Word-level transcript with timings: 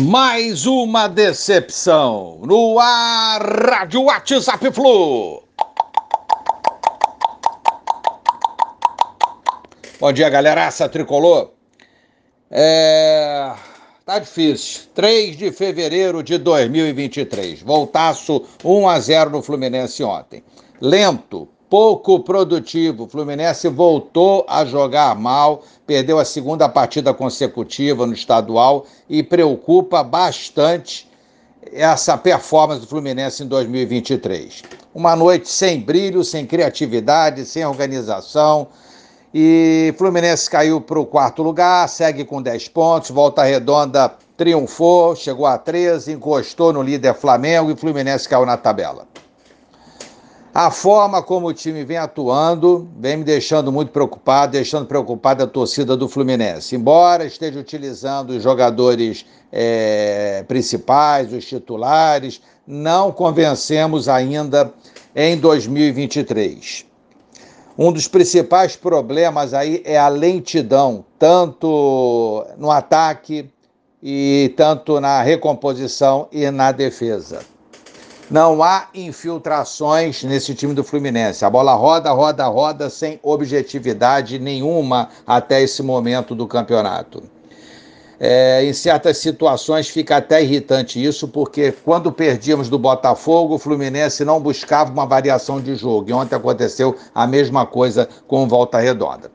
Mais 0.00 0.66
uma 0.66 1.06
decepção 1.06 2.40
no 2.42 2.80
ar, 2.80 3.40
Rádio 3.40 4.02
WhatsApp 4.02 4.72
Flu. 4.72 5.44
Bom 10.00 10.12
dia, 10.12 10.28
galeraça 10.28 10.88
tricolor. 10.88 11.52
É... 12.50 13.52
Tá 14.04 14.18
difícil. 14.18 14.82
3 14.94 15.36
de 15.36 15.52
fevereiro 15.52 16.24
de 16.24 16.38
2023. 16.38 17.62
Voltaço 17.62 18.44
1 18.64 18.88
a 18.88 18.98
0 18.98 19.30
no 19.30 19.42
Fluminense 19.42 20.02
ontem. 20.02 20.42
Lento, 20.80 21.48
pouco 21.68 22.20
produtivo. 22.20 23.04
O 23.04 23.08
Fluminense 23.08 23.68
voltou 23.68 24.44
a 24.48 24.64
jogar 24.64 25.14
mal, 25.14 25.62
perdeu 25.86 26.18
a 26.18 26.24
segunda 26.24 26.68
partida 26.68 27.12
consecutiva 27.12 28.06
no 28.06 28.12
estadual 28.12 28.86
e 29.08 29.22
preocupa 29.22 30.02
bastante 30.02 31.08
essa 31.72 32.16
performance 32.16 32.80
do 32.80 32.86
Fluminense 32.86 33.42
em 33.42 33.46
2023. 33.46 34.62
Uma 34.94 35.16
noite 35.16 35.48
sem 35.48 35.80
brilho, 35.80 36.22
sem 36.22 36.46
criatividade, 36.46 37.44
sem 37.44 37.64
organização. 37.64 38.68
E 39.32 39.92
Fluminense 39.98 40.48
caiu 40.48 40.80
para 40.80 41.00
o 41.00 41.06
quarto 41.06 41.42
lugar, 41.42 41.88
segue 41.88 42.24
com 42.24 42.40
10 42.40 42.68
pontos, 42.68 43.10
volta 43.10 43.42
redonda 43.42 44.14
triunfou, 44.36 45.14
chegou 45.14 45.46
a 45.46 45.56
13, 45.58 46.12
encostou 46.12 46.72
no 46.72 46.82
líder 46.82 47.14
Flamengo 47.14 47.70
e 47.70 47.76
Fluminense 47.76 48.28
caiu 48.28 48.46
na 48.46 48.56
tabela. 48.56 49.06
A 50.56 50.70
forma 50.70 51.20
como 51.20 51.48
o 51.48 51.52
time 51.52 51.84
vem 51.84 51.96
atuando 51.96 52.88
vem 52.96 53.16
me 53.16 53.24
deixando 53.24 53.72
muito 53.72 53.90
preocupado, 53.90 54.52
deixando 54.52 54.86
preocupada 54.86 55.42
a 55.42 55.48
torcida 55.48 55.96
do 55.96 56.08
Fluminense. 56.08 56.76
Embora 56.76 57.24
esteja 57.24 57.58
utilizando 57.58 58.30
os 58.30 58.40
jogadores 58.40 59.26
é, 59.50 60.44
principais, 60.46 61.32
os 61.32 61.44
titulares, 61.44 62.40
não 62.64 63.10
convencemos 63.10 64.08
ainda 64.08 64.72
em 65.12 65.36
2023. 65.36 66.86
Um 67.76 67.90
dos 67.90 68.06
principais 68.06 68.76
problemas 68.76 69.52
aí 69.52 69.82
é 69.84 69.98
a 69.98 70.06
lentidão, 70.06 71.04
tanto 71.18 72.46
no 72.56 72.70
ataque 72.70 73.50
e 74.00 74.54
tanto 74.56 75.00
na 75.00 75.20
recomposição 75.20 76.28
e 76.30 76.48
na 76.52 76.70
defesa. 76.70 77.40
Não 78.30 78.62
há 78.62 78.88
infiltrações 78.94 80.24
nesse 80.24 80.54
time 80.54 80.72
do 80.72 80.82
Fluminense. 80.82 81.44
A 81.44 81.50
bola 81.50 81.74
roda, 81.74 82.10
roda, 82.10 82.46
roda 82.46 82.88
sem 82.88 83.20
objetividade 83.22 84.38
nenhuma 84.38 85.10
até 85.26 85.62
esse 85.62 85.82
momento 85.82 86.34
do 86.34 86.46
campeonato. 86.46 87.22
É, 88.18 88.64
em 88.64 88.72
certas 88.72 89.18
situações 89.18 89.88
fica 89.88 90.16
até 90.16 90.42
irritante 90.42 91.04
isso, 91.04 91.28
porque 91.28 91.72
quando 91.84 92.10
perdíamos 92.10 92.70
do 92.70 92.78
Botafogo, 92.78 93.56
o 93.56 93.58
Fluminense 93.58 94.24
não 94.24 94.40
buscava 94.40 94.90
uma 94.90 95.04
variação 95.04 95.60
de 95.60 95.74
jogo. 95.74 96.08
E 96.08 96.12
ontem 96.14 96.34
aconteceu 96.34 96.96
a 97.14 97.26
mesma 97.26 97.66
coisa 97.66 98.08
com 98.26 98.48
Volta 98.48 98.78
Redonda. 98.78 99.30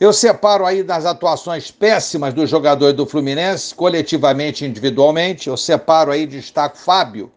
Eu 0.00 0.12
separo 0.12 0.64
aí 0.64 0.82
das 0.82 1.04
atuações 1.04 1.70
péssimas 1.70 2.32
dos 2.32 2.48
jogadores 2.48 2.96
do 2.96 3.06
Fluminense, 3.06 3.74
coletivamente 3.74 4.64
e 4.64 4.68
individualmente. 4.68 5.48
Eu 5.48 5.56
separo 5.56 6.10
aí, 6.10 6.26
destaco 6.26 6.78
Fábio, 6.78 7.30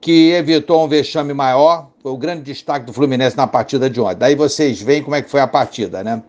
que 0.00 0.30
evitou 0.32 0.82
um 0.82 0.88
vexame 0.88 1.34
maior, 1.34 1.90
foi 2.02 2.10
o 2.10 2.16
grande 2.16 2.42
destaque 2.42 2.86
do 2.86 2.92
Fluminense 2.92 3.36
na 3.36 3.46
partida 3.46 3.90
de 3.90 4.00
ontem. 4.00 4.16
Daí 4.16 4.34
vocês 4.34 4.80
veem 4.80 5.02
como 5.02 5.14
é 5.14 5.22
que 5.22 5.30
foi 5.30 5.40
a 5.40 5.46
partida, 5.46 6.02
né? 6.02 6.22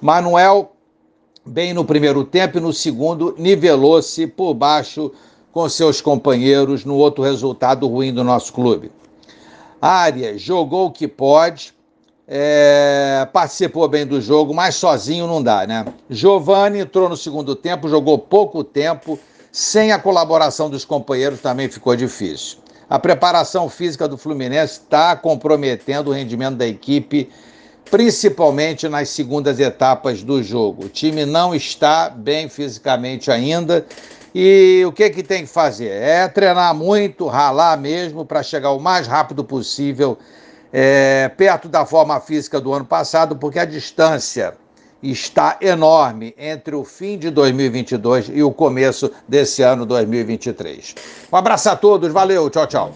Manuel, 0.00 0.72
bem 1.44 1.74
no 1.74 1.84
primeiro 1.84 2.24
tempo 2.24 2.56
e 2.56 2.60
no 2.60 2.72
segundo, 2.72 3.34
nivelou-se 3.36 4.26
por 4.26 4.54
baixo 4.54 5.12
com 5.52 5.68
seus 5.68 6.00
companheiros 6.00 6.84
no 6.84 6.94
outro 6.96 7.22
resultado 7.22 7.86
ruim 7.86 8.14
do 8.14 8.24
nosso 8.24 8.52
clube. 8.52 8.90
Arias 9.80 10.40
jogou 10.40 10.86
o 10.86 10.90
que 10.90 11.06
pode, 11.06 11.74
é, 12.26 13.28
participou 13.32 13.86
bem 13.88 14.06
do 14.06 14.20
jogo, 14.20 14.54
mas 14.54 14.74
sozinho 14.74 15.26
não 15.26 15.42
dá, 15.42 15.66
né? 15.66 15.84
Giovani 16.08 16.80
entrou 16.80 17.08
no 17.08 17.16
segundo 17.16 17.54
tempo, 17.54 17.88
jogou 17.88 18.18
pouco 18.18 18.64
tempo, 18.64 19.18
sem 19.52 19.92
a 19.92 19.98
colaboração 19.98 20.70
dos 20.70 20.84
companheiros 20.84 21.40
também 21.40 21.68
ficou 21.68 21.94
difícil. 21.94 22.58
A 22.90 22.98
preparação 22.98 23.68
física 23.68 24.08
do 24.08 24.16
Fluminense 24.16 24.80
está 24.80 25.14
comprometendo 25.14 26.08
o 26.08 26.12
rendimento 26.12 26.56
da 26.56 26.66
equipe, 26.66 27.28
principalmente 27.90 28.88
nas 28.88 29.10
segundas 29.10 29.60
etapas 29.60 30.22
do 30.22 30.42
jogo. 30.42 30.86
O 30.86 30.88
time 30.88 31.26
não 31.26 31.54
está 31.54 32.08
bem 32.08 32.48
fisicamente 32.48 33.30
ainda. 33.30 33.84
E 34.34 34.82
o 34.86 34.92
que, 34.92 35.10
que 35.10 35.22
tem 35.22 35.44
que 35.44 35.50
fazer? 35.50 35.90
É 35.90 36.28
treinar 36.28 36.74
muito, 36.74 37.26
ralar 37.26 37.76
mesmo, 37.78 38.24
para 38.24 38.42
chegar 38.42 38.72
o 38.72 38.80
mais 38.80 39.06
rápido 39.06 39.44
possível 39.44 40.18
é, 40.72 41.30
perto 41.36 41.68
da 41.68 41.84
forma 41.84 42.18
física 42.20 42.60
do 42.60 42.72
ano 42.72 42.84
passado, 42.84 43.36
porque 43.36 43.58
a 43.58 43.64
distância 43.64 44.54
está 45.02 45.58
enorme 45.60 46.34
entre 46.36 46.74
o 46.74 46.84
fim 46.84 47.16
de 47.16 47.30
2022 47.30 48.30
e 48.32 48.42
o 48.42 48.50
começo 48.50 49.10
desse 49.26 49.62
ano 49.62 49.86
2023. 49.86 50.94
Um 51.32 51.36
abraço 51.36 51.70
a 51.70 51.76
todos, 51.76 52.12
valeu, 52.12 52.50
tchau, 52.50 52.66
tchau. 52.66 52.92